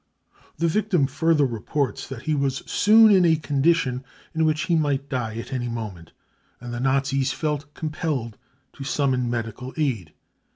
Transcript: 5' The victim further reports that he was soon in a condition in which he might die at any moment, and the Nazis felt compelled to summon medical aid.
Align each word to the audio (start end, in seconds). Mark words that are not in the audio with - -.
5' 0.53 0.53
The 0.57 0.67
victim 0.67 1.05
further 1.05 1.45
reports 1.45 2.07
that 2.07 2.23
he 2.23 2.33
was 2.33 2.63
soon 2.65 3.11
in 3.11 3.23
a 3.23 3.35
condition 3.35 4.03
in 4.33 4.45
which 4.45 4.61
he 4.63 4.75
might 4.75 5.09
die 5.09 5.35
at 5.35 5.53
any 5.53 5.67
moment, 5.67 6.11
and 6.59 6.73
the 6.73 6.79
Nazis 6.79 7.31
felt 7.31 7.71
compelled 7.75 8.35
to 8.73 8.83
summon 8.83 9.29
medical 9.29 9.75
aid. 9.77 10.13